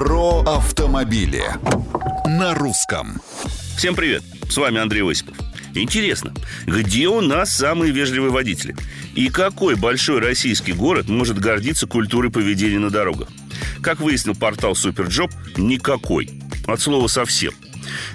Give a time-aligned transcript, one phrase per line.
[0.00, 1.44] Про автомобили
[2.24, 3.20] на русском.
[3.76, 5.36] Всем привет, с вами Андрей Осипов.
[5.74, 6.32] Интересно,
[6.64, 8.74] где у нас самые вежливые водители?
[9.14, 13.28] И какой большой российский город может гордиться культурой поведения на дорогах?
[13.82, 16.30] Как выяснил портал SuperJob, никакой.
[16.66, 17.52] От слова совсем.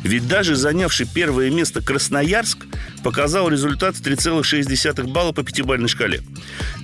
[0.03, 2.59] Ведь даже занявший первое место Красноярск
[3.03, 6.21] показал результат 3,6 балла по пятибалльной шкале.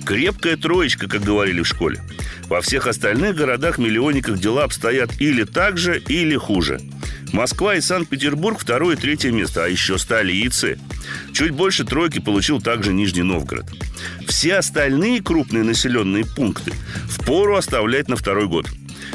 [0.04, 2.00] Крепкая троечка, как говорили в школе.
[2.48, 6.80] Во всех остальных городах-миллионниках дела обстоят или так же, или хуже.
[7.32, 10.78] Москва и Санкт-Петербург второе и третье место, а еще столицы.
[11.32, 13.64] Чуть больше тройки получил также Нижний Новгород.
[14.28, 16.72] Все остальные крупные населенные пункты
[17.08, 18.68] впору оставлять на второй год.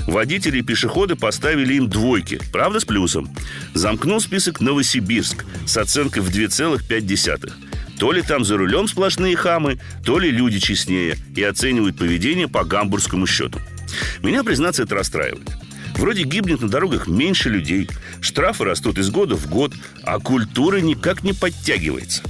[0.07, 3.29] Водители и пешеходы поставили им двойки, правда с плюсом.
[3.73, 7.51] Замкнул список Новосибирск с оценкой в 2,5.
[7.99, 12.63] То ли там за рулем сплошные хамы, то ли люди честнее и оценивают поведение по
[12.63, 13.59] гамбургскому счету.
[14.23, 15.49] Меня, признаться, это расстраивает.
[15.95, 17.89] Вроде гибнет на дорогах меньше людей,
[18.21, 22.21] штрафы растут из года в год, а культура никак не подтягивается.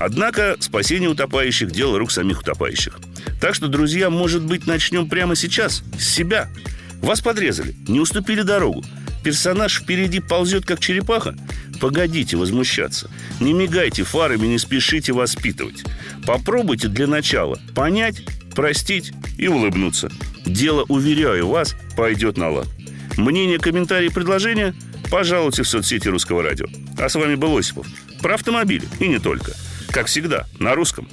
[0.00, 2.98] Однако спасение утопающих– дело рук самих утопающих.
[3.40, 6.48] Так что, друзья, может быть, начнем прямо сейчас, с себя.
[7.02, 8.84] Вас подрезали, не уступили дорогу.
[9.24, 11.36] Персонаж впереди ползет, как черепаха.
[11.80, 13.10] Погодите возмущаться.
[13.40, 15.84] Не мигайте фарами, не спешите воспитывать.
[16.24, 20.10] Попробуйте для начала понять, простить и улыбнуться.
[20.46, 22.68] Дело, уверяю вас, пойдет на лад.
[23.16, 24.74] Мнение, комментарии, предложения
[25.10, 26.66] пожалуйте в соцсети Русского радио.
[26.98, 27.86] А с вами был Осипов.
[28.20, 29.52] Про автомобили и не только.
[29.90, 31.08] Как всегда, на русском.